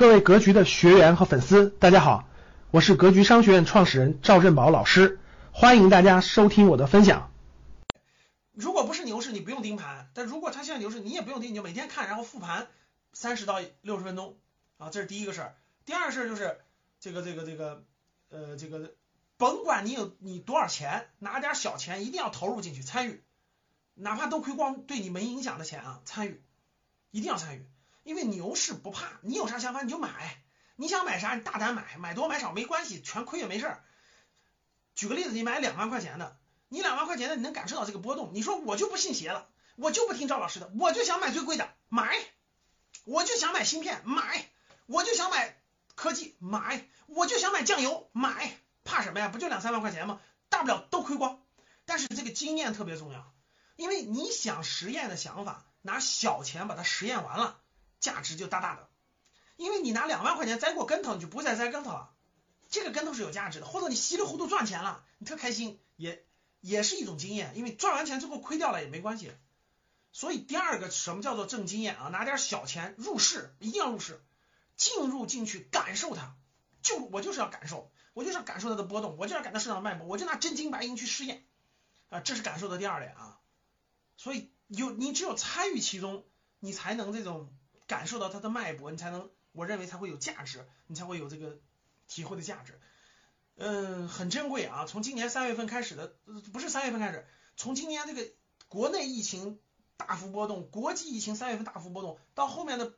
[0.00, 2.26] 各位格局的学员和粉丝，大家好，
[2.70, 5.20] 我是格局商学院创始人赵振宝老师，
[5.52, 7.30] 欢迎大家收听我的分享。
[8.54, 12.68] 如果不是牛市，你不用盯盘；但如果它现在牛市，你也不用盯，你就每天看，然后复盘
[13.12, 14.38] 三十到六十分钟
[14.78, 15.54] 啊，这是第一个事儿。
[15.84, 16.56] 第二个事儿就是
[16.98, 17.84] 这个这个这个
[18.30, 18.94] 呃这个，
[19.36, 23.22] 甭管你有你多少钱，拿点小钱一定要投入进去参与，
[23.92, 26.40] 哪怕都亏光，对你没影响的钱啊，参与
[27.10, 27.66] 一定要参与。
[28.02, 30.42] 因为牛市不怕，你有啥想法你就买，
[30.76, 33.84] 你想买啥你大胆买，买多买少没关系，全亏也没事儿。
[34.94, 42.18] 举个例子，你买两万块钱的，你两万块钱的你能感受到这个波动，你说我就不信邪了，我就不听赵老师的，我就想买最贵的，买，
[43.04, 44.48] 我就想买芯片，买，
[44.86, 45.56] 我就想买
[45.94, 49.28] 科技，买，我就想买酱油，买，怕什么呀？
[49.28, 50.20] 不就两三万块钱吗？
[50.48, 51.42] 大不了都亏光。
[51.84, 53.32] 但是这个经验特别重要，
[53.76, 57.59] 因为你想实验的想法，拿小钱把它实验完了。
[58.00, 58.88] 价值就大大的，
[59.56, 62.10] 因为你拿两万块钱栽过跟头，你就不会再栽跟头了。
[62.70, 66.24] 这个跟头是有价值的，或者你稀里糊涂赚钱了，你特开心，也
[66.60, 67.52] 也是一种经验。
[67.56, 69.32] 因为赚完钱之后亏掉了也没关系。
[70.12, 72.08] 所以第二个什么叫做挣经验啊？
[72.08, 74.22] 拿点小钱入市，一定要入市，
[74.76, 76.34] 进入进去感受它，
[76.80, 81.44] 就我就是要感受，我就是要感受它的波动，我就要感受市场脉搏，我就拿真金白银去试验
[82.08, 83.40] 啊，这是感受的第二点啊。
[84.16, 86.24] 所以有你只有参与其中，
[86.60, 87.52] 你才能这种。
[87.90, 91.58] 感受到它的脉搏，你才能，我认为才会有价值，你才会有这个
[92.06, 92.78] 体会的价值，
[93.56, 94.86] 嗯，很珍贵啊。
[94.86, 96.14] 从今年三月份开始的，
[96.52, 98.30] 不是三月份开始，从今年这个
[98.68, 99.58] 国内疫情
[99.96, 102.94] 大幅波动，国际疫情三月份大幅波动，到后面的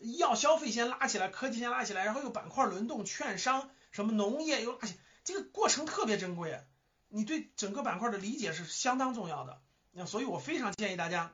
[0.00, 6.66] 医药消费先拉起来，科技先拉起来，然后又板块轮动，券商什么农业又拉起，这个过程特别珍贵，
[7.06, 11.32] 你对整个板块的理解是相当重要的，那所以我非常建议大家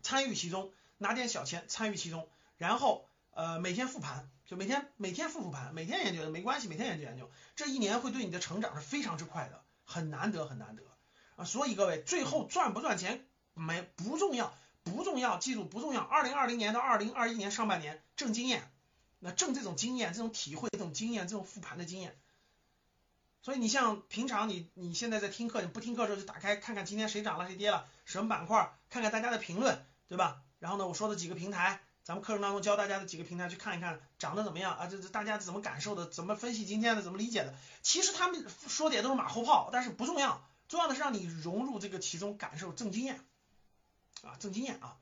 [0.00, 0.72] 参与其中。
[0.98, 10.82] 拿点小钱参与其中，然后呃每天复盘，就每天每天复复盘，每天研究没关系，每天研究研究，这一年会对你的成长是非常之快的，很难得很难得
[11.36, 11.44] 啊！
[11.44, 14.54] 所以各位最后赚不赚钱没不重要，
[14.84, 16.00] 不重要，记住不重要。
[16.00, 18.70] 二零二零年到二零二一年上半年挣经验，
[19.18, 22.18] 那挣这种经验、这种体会、这种经验、这种复盘的经验。
[23.42, 30.42] 所以你像平常你你现在在听课，你不听课的时候就打开看看今天谁涨了谁跌了，什么板块，看看大家的评论，对吧？
[30.58, 34.86] 然后呢，我说的几个平台，咱们课程当中教大家的几个平台去看一看，涨得怎么样啊？
[34.86, 36.06] 这这大家怎么感受的？
[36.06, 37.02] 怎么分析今天的？
[37.02, 37.54] 怎么理解的？
[37.82, 43.20] 其实他们说的也都是马后炮，但是不重要，重要的是让你融入这个其中，感受挣经验
[44.22, 44.96] 啊，挣经验啊。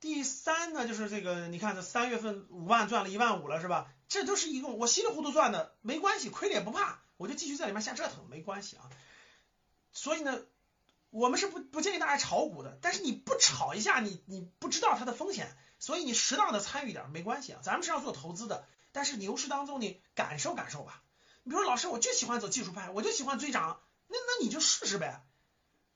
[0.00, 3.92] 第三呢，就是这个，你看这三月份五万赚了一万五了，是吧？
[4.08, 8.90] 这都是一共我稀里糊涂赚的，没关系，亏了也不怕，我就继续在里面瞎折腾，没关系啊。
[9.92, 10.40] 所以呢。
[11.14, 17.60] 我们是不不建议大家炒股的，但是你不炒一下，你你不知道它的风险，所以你适当的参与点没关系啊。
[17.62, 21.04] 咱们是要做投资的，但是牛市当中你感受感受吧。
[21.44, 25.22] 你比如说老师，我就喜欢走技术派，我就喜欢追涨，那那你就试试呗。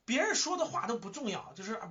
[0.05, 1.81] 别人说的话都不重要，就是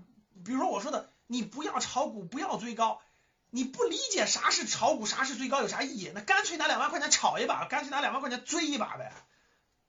[0.43, 3.03] 比如说我说的，你不要炒股，不要追高，
[3.51, 6.11] 你不理解啥是炒股，啥是追高，有啥意义？
[6.15, 9.13] 那干脆拿两万块钱炒一把，干脆拿两万块钱追一把呗。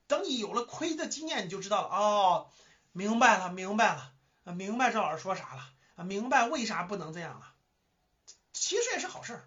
[0.07, 2.51] 等你有了亏的经验，你就知道了哦。
[3.00, 4.12] 明白了，明白了，
[4.54, 7.54] 明白赵老师说啥了，明白为啥不能这样了，
[8.52, 9.40] 其实也是好事，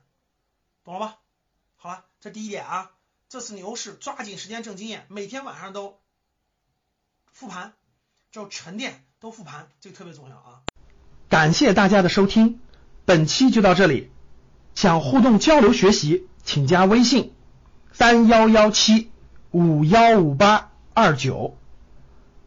[0.84, 1.18] 懂了吧？
[1.76, 2.92] 好了，这第一点啊，
[3.28, 6.00] 这次牛市抓紧时间挣经验，每天晚上都
[7.30, 7.74] 复盘，
[8.30, 10.62] 就沉淀都复盘，这个特别重要啊。
[11.28, 12.58] 感谢大家的收听，
[13.04, 14.10] 本期就到这里，
[14.74, 17.34] 想互动交流学习，请加微信
[17.92, 19.12] 三幺幺七
[19.50, 21.58] 五幺五八二九。